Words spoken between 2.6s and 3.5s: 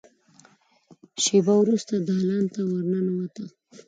ور ننوته.